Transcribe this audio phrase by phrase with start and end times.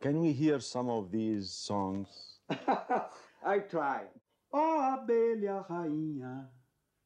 [0.00, 2.38] Can we hear some of these songs?
[3.44, 4.04] I try.
[4.52, 6.48] Ó oh, abelha rainha,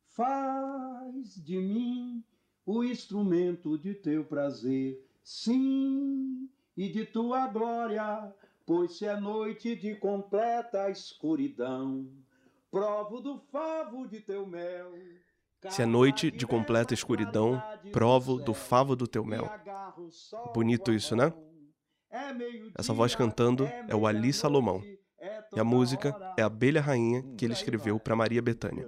[0.08, 2.22] faz de mim
[2.66, 8.32] o instrumento de teu prazer, sim, e de tua glória,
[8.66, 12.06] pois se é noite de completa escuridão,
[12.70, 14.92] provo do favo de teu mel.
[15.70, 19.50] Se é noite de completa escuridão, provo do favo do teu mel.
[20.54, 21.32] Bonito isso, né?
[22.78, 24.82] Essa voz cantando é o Ali Salomão.
[25.54, 28.86] E a música é a Abelha Rainha que ele escreveu para Maria Bethânia.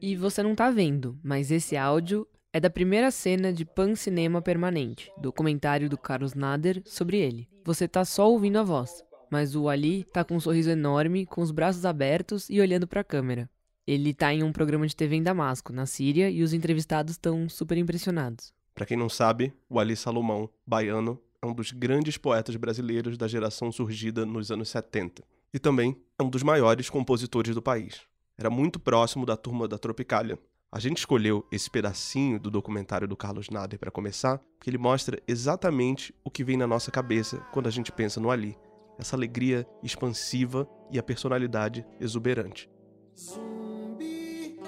[0.00, 4.40] E você não tá vendo, mas esse áudio é da primeira cena de Pan Cinema
[4.40, 7.48] Permanente, documentário do Carlos Nader sobre ele.
[7.64, 11.40] Você tá só ouvindo a voz, mas o Ali tá com um sorriso enorme, com
[11.40, 13.50] os braços abertos e olhando para a câmera.
[13.86, 17.48] Ele tá em um programa de TV em Damasco, na Síria, e os entrevistados estão
[17.48, 18.52] super impressionados.
[18.74, 23.28] Para quem não sabe, o Ali Salomão, baiano, é um dos grandes poetas brasileiros da
[23.28, 25.22] geração surgida nos anos 70
[25.54, 28.02] e também é um dos maiores compositores do país.
[28.36, 30.38] Era muito próximo da turma da Tropicália.
[30.70, 35.22] A gente escolheu esse pedacinho do documentário do Carlos Nader para começar, porque ele mostra
[35.26, 38.58] exatamente o que vem na nossa cabeça quando a gente pensa no Ali.
[38.98, 42.68] Essa alegria expansiva e a personalidade exuberante.
[43.16, 44.58] Zumbi,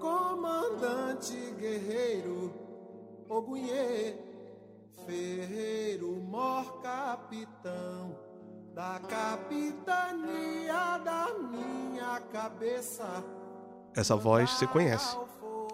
[0.00, 2.54] comandante guerreiro,
[3.28, 4.27] Ogunhê,
[5.08, 8.14] ferreiro, mor capitão
[8.74, 13.24] da capitania da minha cabeça.
[13.96, 15.16] Essa voz você conhece.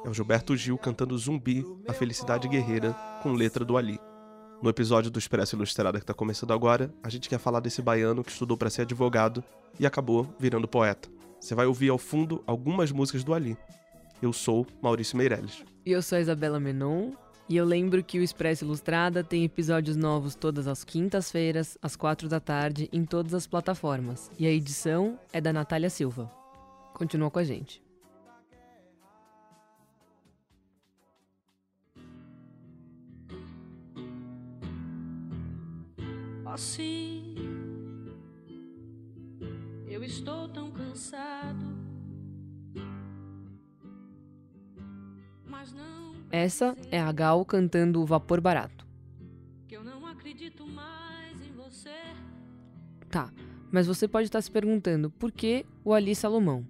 [0.04, 2.92] É o Gilberto Gil cantando Zumbi, a felicidade guerreira,
[3.24, 3.98] com letra do Ali.
[4.62, 8.22] No episódio do Expresso Ilustrada que está começando agora, a gente quer falar desse baiano
[8.22, 9.42] que estudou para ser advogado
[9.80, 11.08] e acabou virando poeta.
[11.41, 13.58] Você vai ouvir ao fundo algumas músicas do Ali.
[14.22, 15.64] Eu sou Maurício Meirelles.
[15.84, 17.12] E eu sou a Isabela Menon,
[17.47, 22.27] e eu lembro que o Expresso Ilustrada tem episódios novos todas as quintas-feiras, às quatro
[22.27, 24.31] da tarde, em todas as plataformas.
[24.39, 26.31] E a edição é da Natália Silva.
[26.95, 27.83] Continua com a gente.
[36.47, 37.34] Assim,
[39.88, 41.73] eu estou tão cansado,
[46.30, 48.84] essa é a Gal cantando o Vapor Barato.
[53.08, 53.32] Tá,
[53.70, 56.66] mas você pode estar se perguntando por que o Ali Salomão?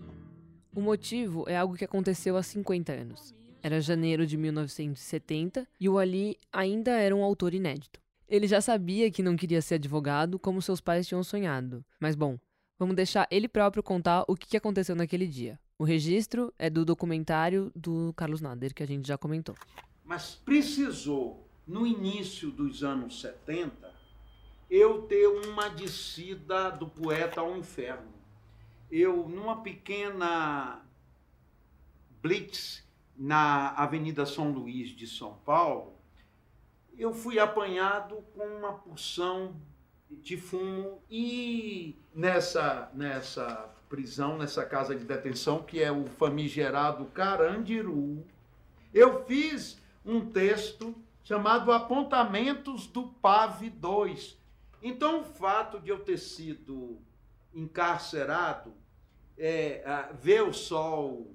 [0.75, 3.35] O motivo é algo que aconteceu há 50 anos.
[3.63, 7.99] Era janeiro de 1970 e o Ali ainda era um autor inédito.
[8.29, 11.83] Ele já sabia que não queria ser advogado como seus pais tinham sonhado.
[11.99, 12.39] Mas bom,
[12.79, 15.59] vamos deixar ele próprio contar o que aconteceu naquele dia.
[15.77, 19.57] O registro é do documentário do Carlos Nader, que a gente já comentou.
[20.05, 23.93] Mas precisou, no início dos anos 70,
[24.71, 28.13] eu ter uma descida do poeta ao inferno.
[28.89, 30.81] Eu, numa pequena
[32.23, 32.85] blitz
[33.17, 35.95] na Avenida São Luís de São Paulo,
[36.97, 39.61] eu fui apanhado com uma porção
[40.09, 48.27] de fumo e nessa nessa prisão, nessa casa de detenção, que é o famigerado Carandiru,
[48.93, 54.37] eu fiz um texto chamado Apontamentos do PAV 2.
[54.83, 56.99] Então, o fato de eu ter sido
[57.55, 58.75] encarcerado,
[59.39, 61.33] é, ver o sol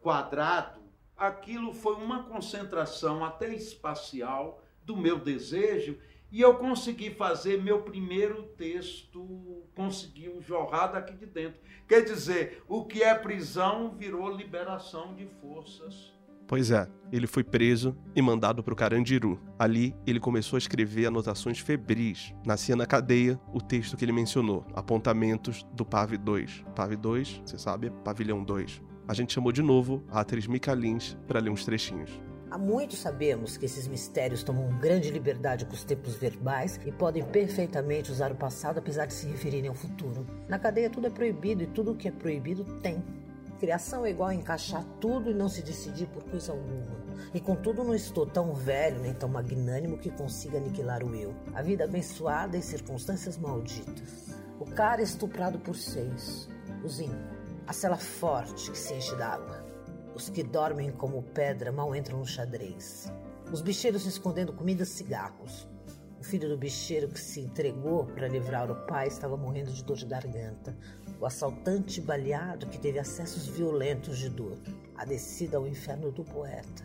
[0.00, 0.80] quadrado,
[1.14, 5.98] aquilo foi uma concentração até espacial do meu desejo
[6.30, 11.60] e eu consegui fazer meu primeiro texto, conseguiu jorrar daqui de dentro.
[11.88, 16.14] Quer dizer, o que é prisão virou liberação de forças.
[16.48, 19.40] Pois é, ele foi preso e mandado para o Carandiru.
[19.58, 22.32] Ali, ele começou a escrever anotações febris.
[22.44, 26.64] Nascia na cadeia o texto que ele mencionou, apontamentos do PAV 2.
[26.74, 28.80] PAV 2, você sabe, é Pavilhão 2.
[29.08, 32.10] A gente chamou de novo a atriz Mika Lins para ler uns trechinhos.
[32.48, 37.24] Há muito sabemos que esses mistérios tomam grande liberdade com os tempos verbais e podem
[37.24, 40.24] perfeitamente usar o passado apesar de se referirem ao futuro.
[40.48, 43.04] Na cadeia tudo é proibido e tudo o que é proibido tem.
[43.58, 47.04] Criação é igual a encaixar tudo e não se decidir por coisa alguma.
[47.34, 51.34] E contudo não estou tão velho nem tão magnânimo que consiga aniquilar o eu.
[51.52, 54.36] A vida abençoada e circunstâncias malditas.
[54.60, 56.48] O cara estuprado por seis.
[56.84, 57.16] O zinco.
[57.66, 59.75] A cela forte que se enche d'água.
[60.16, 63.12] Os que dormem como pedra mal entram no xadrez.
[63.52, 65.68] Os bicheiros escondendo comida e cigarros.
[66.18, 69.94] O filho do bicheiro que se entregou para livrar o pai estava morrendo de dor
[69.94, 70.74] de garganta.
[71.20, 74.56] O assaltante baleado que teve acessos violentos de dor.
[74.96, 76.82] A descida ao inferno do poeta.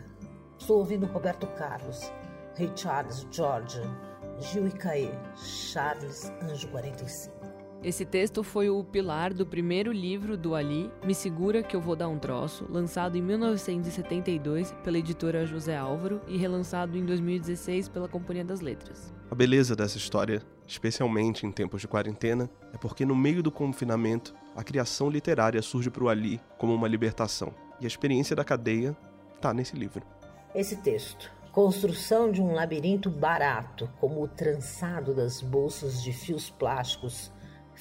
[0.59, 2.11] Estou ouvindo Roberto Carlos,
[2.57, 3.89] Ray Charles, Georgia,
[4.41, 7.40] Gil e Caê, Charles Anjo 45.
[7.83, 11.95] Esse texto foi o pilar do primeiro livro do Ali, Me Segura Que Eu Vou
[11.95, 18.07] Dar um Troço, lançado em 1972 pela editora José Álvaro e relançado em 2016 pela
[18.07, 19.11] Companhia das Letras.
[19.31, 24.35] A beleza dessa história, especialmente em tempos de quarentena, é porque no meio do confinamento,
[24.55, 27.51] a criação literária surge para o Ali como uma libertação.
[27.79, 28.95] E a experiência da cadeia
[29.35, 30.05] está nesse livro.
[30.53, 37.31] Esse texto, construção de um labirinto barato, como o trançado das bolsas de fios plásticos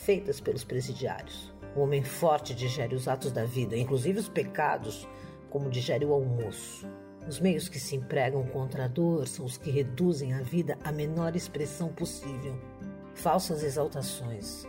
[0.04, 1.52] feitas pelos presidiários.
[1.76, 5.06] O homem forte digere os atos da vida, inclusive os pecados,
[5.50, 6.86] como digere o almoço.
[7.28, 10.90] Os meios que se empregam contra a dor são os que reduzem a vida à
[10.90, 12.58] menor expressão possível.
[13.14, 14.66] Falsas exaltações,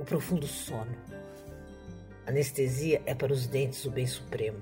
[0.00, 0.96] o profundo sono.
[2.26, 4.60] Anestesia é para os dentes o bem supremo.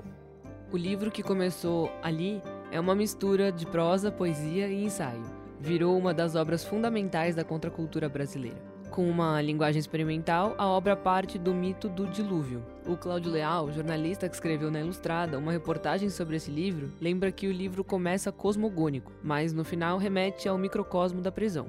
[0.71, 5.23] O livro que começou ali é uma mistura de prosa, poesia e ensaio.
[5.59, 8.74] Virou uma das obras fundamentais da contracultura brasileira.
[8.95, 12.65] Com uma linguagem experimental, a obra parte do mito do dilúvio.
[12.87, 17.49] O Cláudio Leal, jornalista que escreveu na Ilustrada uma reportagem sobre esse livro, lembra que
[17.49, 21.67] o livro começa cosmogônico, mas no final remete ao microcosmo da prisão.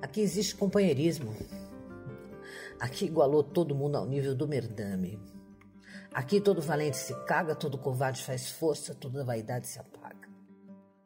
[0.00, 1.36] Aqui existe companheirismo.
[2.80, 5.20] Aqui igualou todo mundo ao nível do merdame.
[6.14, 9.99] Aqui todo valente se caga, todo covarde faz força, toda vaidade se apaga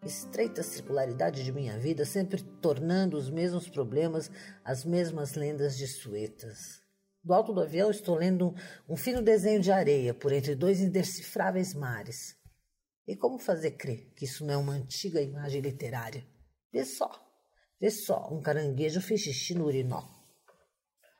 [0.04, 4.30] estreita circularidade de minha vida, sempre tornando os mesmos problemas
[4.64, 6.82] as mesmas lendas de suetas.
[7.22, 8.54] Do alto do avião estou lendo
[8.86, 12.36] um, fino desenho de areia por entre dois indecifráveis mares.
[13.06, 16.26] E como fazer crer que isso não é uma antiga imagem literária?
[16.70, 17.10] Vê só,
[17.80, 20.02] vê só, um caranguejo fez xixi no urinó.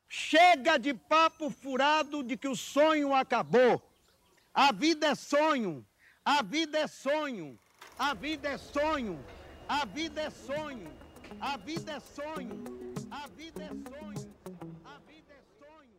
[0.09, 3.83] Chega de papo furado de que o sonho acabou.
[4.53, 5.87] A vida é sonho,
[6.25, 7.59] a vida é sonho.
[7.99, 9.19] A vida é sonho.
[9.69, 10.89] A vida é sonho.
[11.41, 12.65] A vida é sonho.
[13.09, 14.35] A vida é sonho.
[14.85, 15.95] A vida é sonho.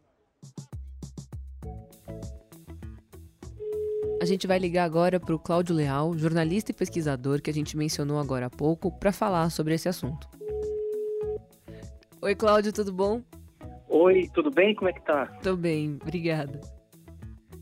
[4.22, 7.78] A gente vai ligar agora para o Cláudio Leal, jornalista e pesquisador que a gente
[7.78, 10.28] mencionou agora há pouco, para falar sobre esse assunto.
[12.22, 13.22] Oi, Cláudio, tudo bom?
[13.88, 14.76] Oi, tudo bem?
[14.76, 15.28] Como é que tá?
[15.42, 16.60] Tô bem, obrigada.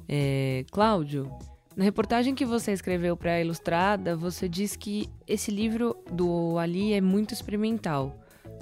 [0.09, 1.31] É, Cláudio,
[1.75, 6.93] na reportagem que você escreveu para a Ilustrada, você diz que esse livro do Ali
[6.93, 8.19] é muito experimental.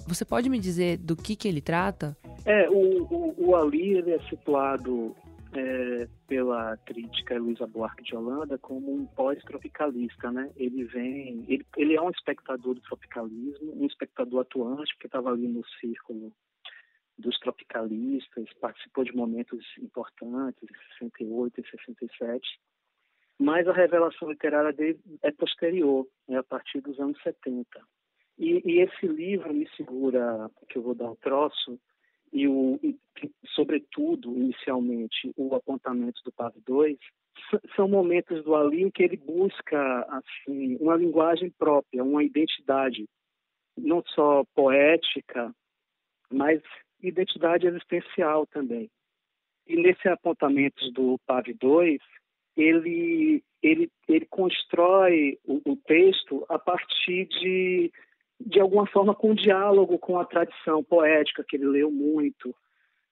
[0.07, 2.17] Você pode me dizer do que, que ele trata?
[2.45, 5.15] É, o, o, o Ali ele é situado
[5.53, 10.49] é, pela crítica Luísa Buarque de Holanda como um pós-tropicalista, né?
[10.55, 15.47] Ele vem, ele, ele é um espectador do tropicalismo, um espectador atuante, porque estava ali
[15.47, 16.31] no círculo
[17.17, 22.59] dos tropicalistas, participou de momentos importantes, em 68 e 67,
[23.41, 27.67] mas a revelação literária dele é posterior, é a partir dos anos 70.
[28.37, 31.79] E, e esse livro me segura, que eu vou dar um troço,
[32.31, 32.95] e, o, e,
[33.55, 36.99] sobretudo, inicialmente, o apontamento do PAV 2,
[37.75, 43.09] são momentos do Ali em que ele busca assim uma linguagem própria, uma identidade,
[43.75, 45.51] não só poética,
[46.31, 46.61] mas
[47.01, 48.87] identidade existencial também.
[49.65, 51.99] E nesse apontamento do PAV 2,
[52.55, 57.91] ele, ele, ele constrói o, o texto a partir de,
[58.39, 62.55] de alguma forma, com um diálogo com a tradição poética que ele leu muito.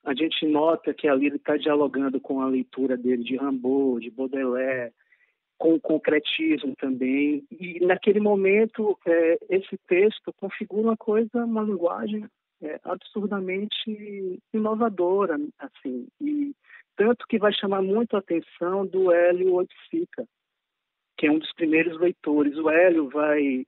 [0.03, 4.09] A gente nota que ali ele está dialogando com a leitura dele de Rimbaud, de
[4.09, 4.93] Baudelaire,
[5.57, 7.43] com o concretismo também.
[7.51, 12.25] E naquele momento, é, esse texto configura uma coisa, uma linguagem
[12.61, 16.07] é, absurdamente inovadora, assim.
[16.21, 16.55] E
[16.99, 20.27] tanto que vai chamar muito a atenção do Hélio Oiticica,
[21.17, 22.57] que é um dos primeiros leitores.
[22.57, 23.65] O Hélio vai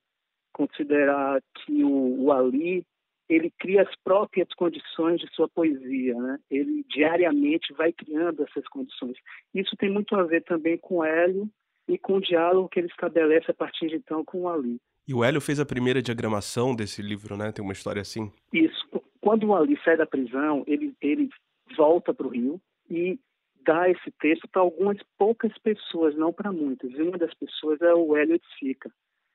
[0.51, 2.83] considerar que o, o Ali
[3.29, 6.38] ele cria as próprias condições de sua poesia, né?
[6.50, 9.15] Ele diariamente vai criando essas condições.
[9.55, 11.50] Isso tem muito a ver também com o Hélio
[11.88, 14.75] e com o diálogo que ele estabelece a partir de então com o Ali.
[15.07, 17.53] E o Hélio fez a primeira diagramação desse livro, né?
[17.53, 18.29] Tem uma história assim.
[18.51, 18.85] Isso.
[19.21, 21.29] Quando o Ali sai da prisão, ele, ele
[21.77, 22.59] volta para o Rio,
[22.91, 23.17] e
[23.63, 26.91] dá esse texto para algumas poucas pessoas, não para muitas.
[26.91, 28.91] E uma das pessoas é o Hélio de Sica.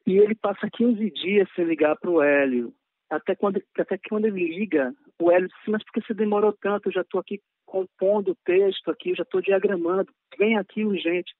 [0.06, 2.72] E ele passa 15 dias sem ligar para o Hélio.
[3.08, 6.88] Até quando, até quando ele liga, o Hélio diz, mas por que você demorou tanto?
[6.88, 10.12] Eu já estou aqui compondo o texto, aqui, já estou diagramando.
[10.38, 11.32] Vem aqui urgente.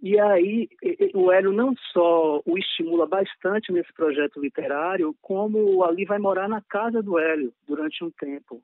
[0.00, 0.68] E aí
[1.14, 6.60] o Hélio não só o estimula bastante nesse projeto literário, como ali vai morar na
[6.60, 8.60] casa do Hélio durante um tempo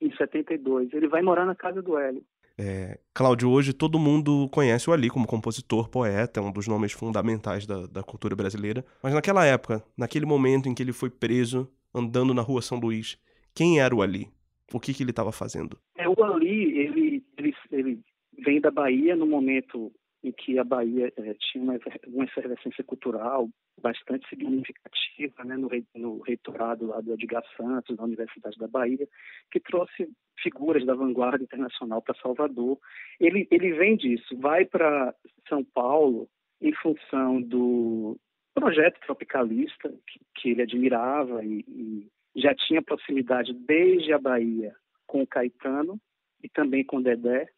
[0.00, 0.92] em 72.
[0.92, 2.24] Ele vai morar na casa do Hélio.
[2.62, 6.92] É, Cláudio, hoje todo mundo conhece o Ali como compositor, poeta, é um dos nomes
[6.92, 8.84] fundamentais da, da cultura brasileira.
[9.02, 13.18] Mas naquela época, naquele momento em que ele foi preso, andando na rua São Luís.
[13.54, 14.28] Quem era o Ali?
[14.74, 15.78] O que, que ele estava fazendo?
[15.96, 18.00] É, o Ali, ele, ele, ele
[18.44, 19.90] vem da Bahia no momento
[20.22, 23.48] em que a Bahia é, tinha uma, uma efervescência cultural
[23.80, 29.08] bastante significativa né, no, no reitorado lá do Edgar Santos, da Universidade da Bahia,
[29.50, 30.08] que trouxe
[30.42, 32.78] figuras da vanguarda internacional para Salvador.
[33.18, 35.14] Ele, ele vem disso, vai para
[35.48, 36.28] São Paulo
[36.60, 38.18] em função do
[38.54, 44.74] projeto tropicalista que, que ele admirava e, e já tinha proximidade desde a Bahia
[45.06, 45.98] com o Caetano
[46.42, 47.48] e também com o Dedé.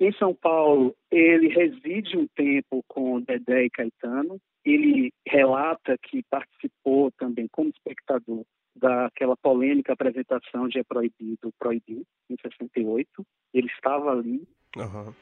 [0.00, 4.40] Em São Paulo, ele reside um tempo com Dedé e Caetano.
[4.64, 12.36] Ele relata que participou também como espectador daquela polêmica apresentação de É Proibido Proibir, em
[12.40, 13.08] 68.
[13.52, 14.42] Ele estava ali.
[14.74, 15.12] Uhum.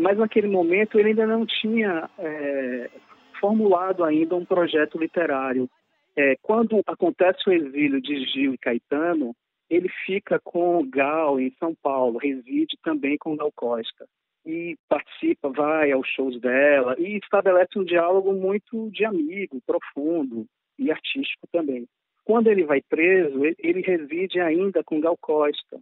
[0.00, 2.90] Mas naquele momento ele ainda não tinha é,
[3.38, 5.68] formulado ainda um projeto literário.
[6.16, 9.34] É, quando acontece o exílio de Gil e Caetano,
[9.68, 14.06] ele fica com Gal em São Paulo, reside também com Gal Costa
[14.44, 20.46] e participa, vai aos shows dela e estabelece um diálogo muito de amigo, profundo
[20.78, 21.86] e artístico também.
[22.24, 25.78] Quando ele vai preso, ele reside ainda com Gal Costa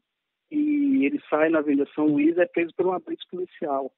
[0.50, 3.92] e ele sai na Avenida São Luís é preso por uma blitz policial.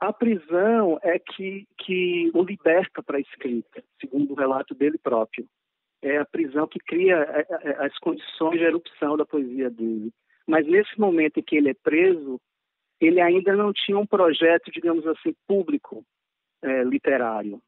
[0.00, 5.46] A prisão é que, que o liberta para a escrita, segundo o relato dele próprio.
[6.02, 10.10] É a prisão que cria é, é, é, as condições de erupção da poesia dele.
[10.46, 12.40] Mas nesse momento em que ele é preso,
[12.98, 16.02] ele ainda não tinha um projeto, digamos assim, público
[16.62, 17.60] é, literário,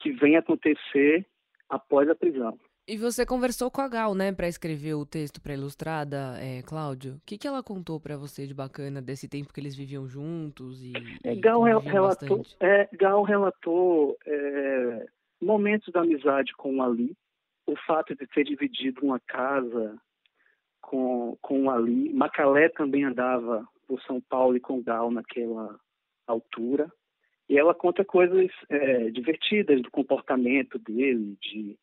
[0.00, 1.24] que vem acontecer
[1.68, 2.58] após a prisão.
[2.88, 7.16] E você conversou com a Gal, né, para escrever o texto para Ilustrada, é, Cláudio?
[7.16, 10.82] O que, que ela contou para você de bacana desse tempo que eles viviam juntos
[10.82, 15.06] e, é, Gal, relatou, é, Gal relatou é,
[15.38, 17.14] momentos da amizade com o Ali,
[17.66, 19.94] o fato de ter dividido uma casa
[20.80, 22.10] com, com o Ali.
[22.14, 25.78] Macalé também andava por São Paulo e com Gal naquela
[26.26, 26.90] altura.
[27.50, 31.76] E ela conta coisas é, divertidas do comportamento dele, de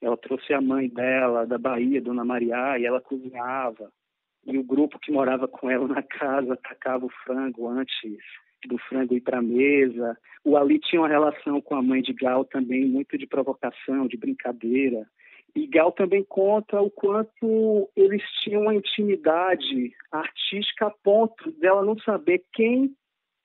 [0.00, 3.92] ela trouxe a mãe dela da Bahia, Dona Maria, e ela cozinhava.
[4.46, 7.94] E o grupo que morava com ela na casa atacava o frango antes
[8.66, 10.16] do frango ir para a mesa.
[10.44, 14.16] O Ali tinha uma relação com a mãe de Gal também muito de provocação, de
[14.16, 15.06] brincadeira.
[15.54, 21.98] E Gal também conta o quanto eles tinham uma intimidade artística a ponto dela não
[21.98, 22.94] saber quem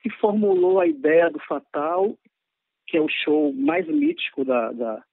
[0.01, 2.15] que formulou a ideia do Fatal,
[2.87, 5.03] que é o show mais mítico da, da,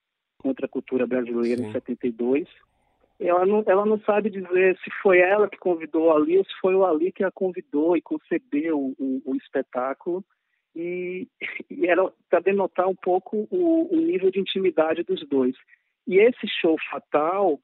[0.43, 1.69] contra a cultura brasileira Sim.
[1.69, 2.49] em 72.
[3.21, 6.53] Ela não, ela não sabe dizer se foi ela que convidou o Ali ou se
[6.61, 10.25] foi o Ali que a convidou e concebeu o, o espetáculo.
[10.75, 11.29] E,
[11.71, 15.55] e era para denotar um pouco o, o nível de intimidade dos dois.
[16.07, 17.61] E esse show fatal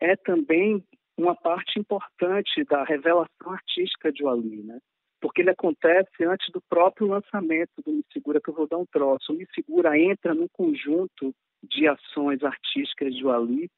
[0.00, 0.84] é também
[1.16, 4.78] uma parte importante da revelação artística de Ali, né?
[5.20, 8.86] Porque ele acontece antes do próprio lançamento do Me Segura que eu vou dar um
[8.86, 9.32] troço.
[9.32, 13.70] O Me Segura entra num conjunto de ações artísticas de Ali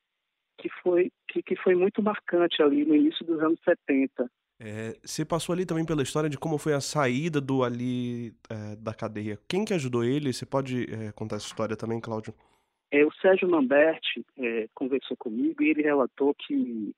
[0.59, 4.31] que foi, que, que foi muito marcante ali no início dos anos 70.
[4.61, 8.77] É, você passou ali também pela história de como foi a saída do Ali é,
[8.77, 9.39] da cadeia.
[9.49, 10.33] Quem que ajudou ele?
[10.33, 12.33] Você pode é, contar essa história também, Cláudio?
[12.93, 16.95] É, o Sérgio Lamberti é, conversou comigo e ele relatou que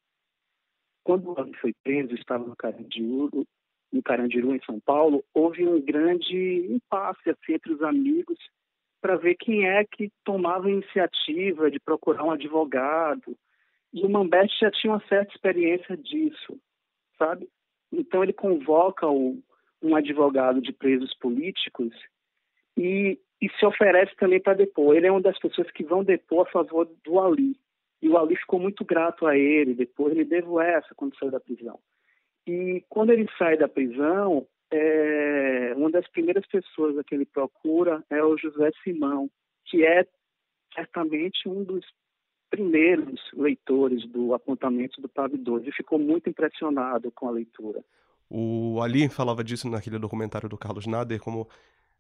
[1.03, 3.47] quando o Ali foi preso, estava no Carandiru,
[3.93, 8.37] no Carandiru, em São Paulo, houve um grande impasse assim, entre os amigos
[9.05, 13.37] para ver quem é que tomava a iniciativa de procurar um advogado.
[13.93, 16.59] E o Mambete já tinha uma certa experiência disso,
[17.19, 17.47] sabe?
[17.93, 19.39] Então ele convoca o,
[19.83, 21.93] um advogado de presos políticos
[22.79, 24.97] e, e se oferece também para depor.
[24.97, 27.61] Ele é uma das pessoas que vão depor a favor do Ali.
[28.01, 29.75] E o Ali ficou muito grato a ele.
[29.75, 31.79] Depois ele devo essa quando saiu da prisão.
[32.47, 38.02] E quando ele sai da prisão, é, uma das primeiras pessoas a que ele procura
[38.11, 39.31] é o José Simão,
[39.66, 40.04] que é
[40.75, 41.85] certamente um dos
[42.50, 47.85] primeiros leitores do apontamento do PAB 2 e ficou muito impressionado com a leitura.
[48.28, 51.49] O Ali falava disso naquele documentário do Carlos Nader como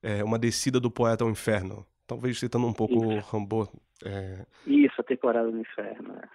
[0.02, 1.86] é, uma descida do poeta ao inferno.
[2.06, 3.68] Talvez citando um pouco o Rambo.
[4.04, 4.44] É...
[4.66, 6.14] Isso, a temporada do inferno.
[6.14, 6.28] É.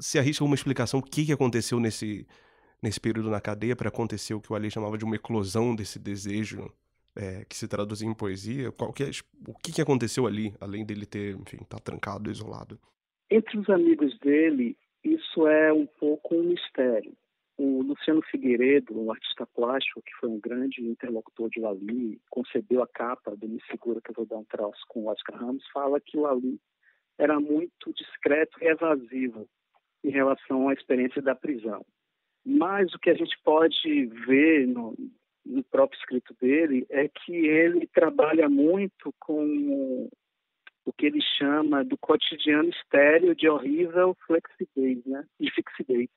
[0.00, 2.26] Se arrisca uma explicação o que, que aconteceu nesse
[2.84, 5.98] nesse período na cadeia para acontecer o que o Ali chamava de uma eclosão desse
[5.98, 6.70] desejo
[7.16, 8.70] é, que se traduzia em poesia.
[8.72, 9.10] Qual que é,
[9.48, 12.78] o que, que aconteceu ali, além dele ter, enfim, tá trancado, isolado?
[13.30, 17.16] Entre os amigos dele, isso é um pouco um mistério.
[17.56, 22.86] O Luciano Figueiredo, um artista plástico, que foi um grande interlocutor de Ali, concebeu a
[22.86, 26.00] capa do Me Segura que eu vou dar um troço com o Oscar Ramos, fala
[26.00, 26.60] que o Ali
[27.16, 29.48] era muito discreto e evasivo
[30.02, 31.86] em relação à experiência da prisão.
[32.44, 34.94] Mas o que a gente pode ver no,
[35.44, 40.08] no próprio escrito dele é que ele trabalha muito com
[40.84, 45.24] o que ele chama do cotidiano estéreo de horrível flexidez, né?
[45.40, 46.08] de fixidez.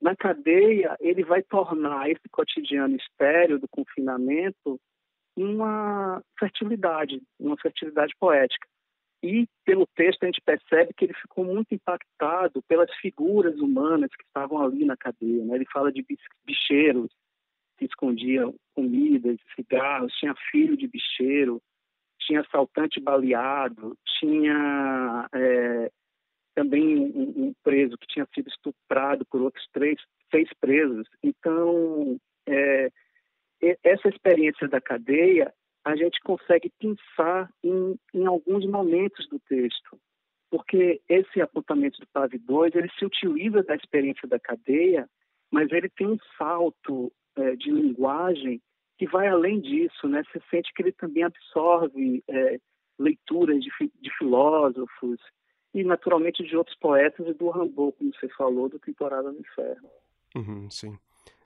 [0.00, 4.78] Na cadeia, ele vai tornar esse cotidiano estéreo do confinamento
[5.36, 8.68] uma fertilidade, uma fertilidade poética.
[9.22, 14.24] E pelo texto a gente percebe que ele ficou muito impactado pelas figuras humanas que
[14.24, 15.44] estavam ali na cadeia.
[15.44, 15.56] Né?
[15.56, 16.04] Ele fala de
[16.46, 17.10] bicheiros
[17.76, 21.60] que escondiam comidas, cigarros, tinha filho de bicheiro,
[22.20, 25.90] tinha assaltante baleado, tinha é,
[26.54, 29.98] também um, um, preso que tinha sido estuprado por outros três,
[30.30, 31.08] seis presos.
[31.22, 32.90] Então, é,
[33.82, 35.52] essa experiência da cadeia
[35.88, 39.98] a gente consegue pensar em, em alguns momentos do texto,
[40.50, 45.08] porque esse apontamento do PAV 2 ele se utiliza da experiência da cadeia,
[45.50, 48.60] mas ele tem um salto é, de linguagem
[48.98, 50.22] que vai além disso, né?
[50.24, 52.60] Você sente que ele também absorve é,
[52.98, 55.18] leituras de, de, filósofos
[55.72, 59.88] e, naturalmente, de outros poetas e do Rambo, como você falou, do Temporada no Inferno.
[60.36, 60.98] Uhum, sim.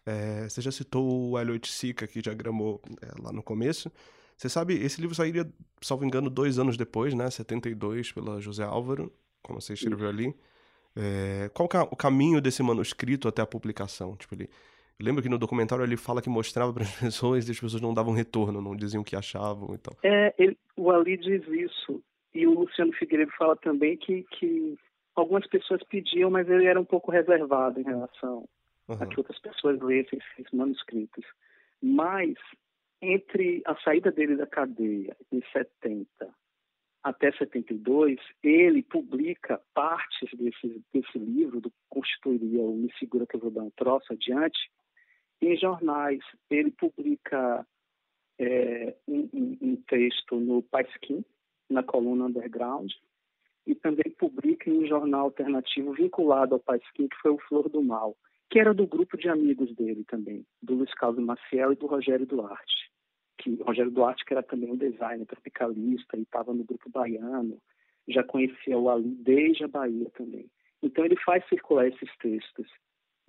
[0.05, 3.93] É, você já citou o Elliot Sica, que diagramou é, lá no começo.
[4.37, 7.31] Você sabe, esse livro sairia, salvo engano, dois anos depois, né?
[7.31, 9.13] 72, pela José Álvaro,
[9.43, 10.35] como você escreveu ali.
[10.95, 14.17] É, qual é o caminho desse manuscrito até a publicação?
[14.17, 14.51] Tipo, ele
[15.03, 17.93] Lembra que no documentário ele fala que mostrava para as pessoas e as pessoas não
[17.93, 19.97] davam retorno, não diziam o que achavam e tal.
[20.03, 22.03] É, ele, o Ali diz isso.
[22.35, 24.79] E o Luciano Figueiredo fala também que, que
[25.15, 28.49] algumas pessoas pediam, mas ele era um pouco reservado em relação
[28.89, 28.97] uhum.
[28.99, 31.25] a que outras pessoas lessem esses manuscritos.
[31.83, 32.35] Mas,
[33.03, 36.33] entre a saída dele da cadeia em 70
[37.03, 43.35] até 72, ele publica partes desse, desse livro, do que constituiria o Me Segura que
[43.35, 44.71] eu vou dar um troço adiante,
[45.41, 46.21] em jornais.
[46.49, 47.67] Ele publica
[48.39, 49.29] é, um,
[49.61, 51.25] um, texto no Paisquim,
[51.69, 52.93] na coluna Underground,
[53.67, 57.83] e também publica em um jornal alternativo vinculado ao Paisquim, que foi o Flor do
[57.83, 58.17] Mal,
[58.49, 62.27] que era do grupo de amigos dele também, do Luiz Carlos Maciel e do Rogério
[62.27, 62.92] Duarte.
[63.43, 67.59] Que, Rogério Duarte, que era também um designer tropicalista e estava no grupo baiano,
[68.09, 70.47] já conhecia o Ali desde a Bahia também.
[70.83, 72.69] Então ele faz circular esses textos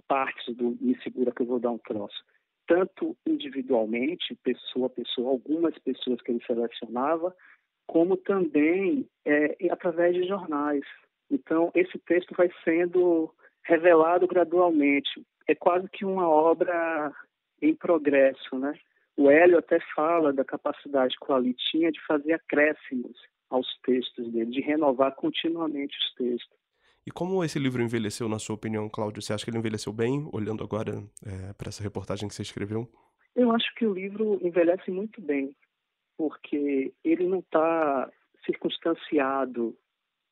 [0.08, 2.24] partes do Me Segura que eu vou dar um troço,
[2.68, 7.36] tanto individualmente, pessoa a pessoa, algumas pessoas que ele selecionava,
[7.88, 10.84] como também é, através de jornais.
[11.30, 15.26] Então, esse texto vai sendo revelado gradualmente.
[15.48, 17.12] É quase que uma obra
[17.62, 18.74] em progresso, né?
[19.16, 23.16] O Hélio até fala da capacidade que o Ali tinha de fazer acréscimos
[23.50, 26.58] aos textos dele, de renovar continuamente os textos.
[27.06, 29.22] E como esse livro envelheceu, na sua opinião, Cláudio?
[29.22, 32.90] Você acha que ele envelheceu bem, olhando agora é, para essa reportagem que você escreveu?
[33.36, 35.56] Eu acho que o livro envelhece muito bem,
[36.18, 38.10] porque ele não está
[38.46, 39.78] circunstanciado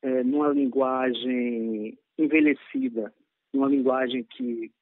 [0.00, 3.12] é, numa linguagem envelhecida,
[3.52, 4.72] numa linguagem que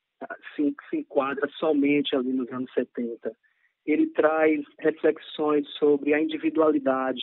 [0.54, 3.34] se, se enquadra somente ali nos anos 70.
[3.86, 7.22] Ele traz reflexões sobre a individualidade,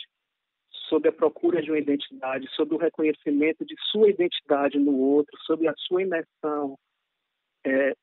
[0.88, 5.68] sobre a procura de uma identidade, sobre o reconhecimento de sua identidade no outro, sobre
[5.68, 6.78] a sua imersão
[7.64, 7.94] é,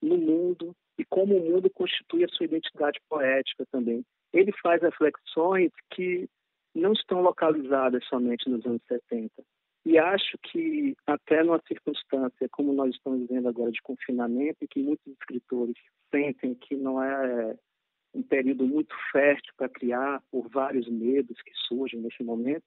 [0.00, 4.04] no mundo e como o mundo constitui a sua identidade poética também.
[4.32, 6.28] Ele faz reflexões que
[6.74, 9.30] não estão localizadas somente nos anos 70.
[9.84, 15.12] E acho que, até numa circunstância como nós estamos vivendo agora de confinamento, que muitos
[15.12, 15.76] escritores
[16.10, 17.56] sentem que não é
[18.14, 22.64] um período muito fértil para criar por vários medos que surgem nesse momento,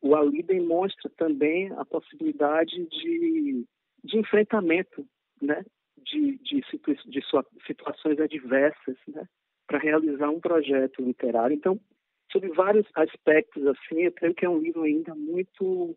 [0.00, 3.64] o Ali demonstra também a possibilidade de,
[4.04, 5.06] de enfrentamento,
[5.40, 5.64] né,
[5.96, 6.62] de, de,
[7.06, 7.22] de
[7.66, 9.26] situações adversas, né,
[9.66, 11.56] para realizar um projeto literário.
[11.56, 11.80] Então,
[12.30, 15.96] sobre vários aspectos assim, eu creio que é um livro ainda muito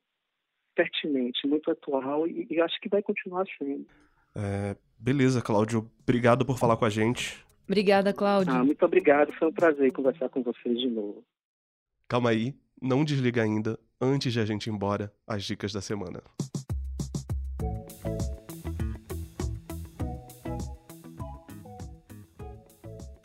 [0.73, 3.85] pertinente, muito atual e, e acho que vai continuar sendo.
[4.35, 5.89] É, beleza, Cláudio.
[6.01, 7.46] Obrigado por falar com a gente.
[7.67, 8.53] Obrigada, Cláudio.
[8.53, 9.33] Ah, muito obrigado.
[9.33, 11.21] Foi um prazer conversar com vocês de novo.
[12.07, 16.23] Calma aí, não desliga ainda, antes de a gente ir embora, as dicas da semana.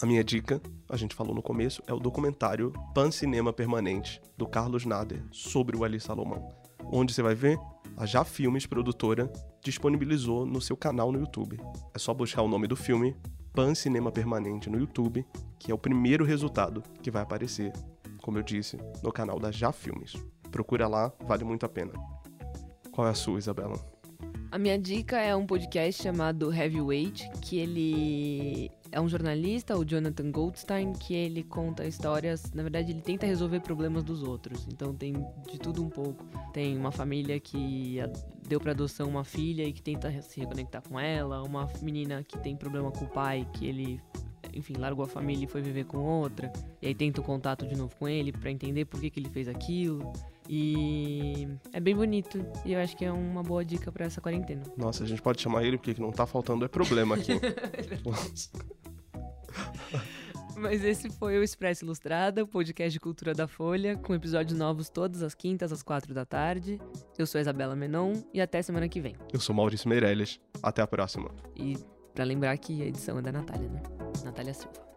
[0.02, 4.48] A minha dica, a gente falou no começo, é o documentário Pan Cinema Permanente, do
[4.48, 6.52] Carlos Nader, sobre o Ali Salomão.
[6.92, 7.56] Onde você vai ver?
[7.96, 11.60] A Já Filmes, produtora, disponibilizou no seu canal no YouTube.
[11.94, 13.14] É só buscar o nome do filme,
[13.52, 15.26] Pan Cinema Permanente, no YouTube,
[15.58, 17.72] que é o primeiro resultado que vai aparecer,
[18.22, 20.14] como eu disse, no canal da Já Filmes.
[20.50, 21.92] Procura lá, vale muito a pena.
[22.90, 23.78] Qual é a sua, Isabela?
[24.50, 30.30] A minha dica é um podcast chamado Heavyweight, que ele é um jornalista, o Jonathan
[30.30, 34.66] Goldstein, que ele conta histórias, na verdade ele tenta resolver problemas dos outros.
[34.70, 35.14] Então tem
[35.50, 36.24] de tudo um pouco.
[36.52, 37.98] Tem uma família que
[38.46, 42.38] deu para adoção uma filha e que tenta se reconectar com ela, uma menina que
[42.38, 44.00] tem problema com o pai, que ele
[44.54, 46.52] enfim, largou a família e foi viver com outra.
[46.82, 49.30] E aí tenta o contato de novo com ele para entender por que, que ele
[49.30, 50.12] fez aquilo.
[50.48, 52.44] E é bem bonito.
[52.64, 54.62] E eu acho que é uma boa dica para essa quarentena.
[54.76, 57.32] Nossa, a gente pode chamar ele porque não tá faltando é problema aqui.
[60.56, 64.88] Mas esse foi o Expresso Ilustrada, o podcast de cultura da Folha, com episódios novos
[64.88, 66.78] todas as quintas às quatro da tarde.
[67.18, 69.16] Eu sou a Isabela Menon e até semana que vem.
[69.32, 70.40] Eu sou Maurício Meirelles.
[70.62, 71.30] Até a próxima.
[71.56, 71.76] E
[72.14, 73.82] para lembrar que a edição é da Natália, né?
[74.24, 74.91] Natália Silva.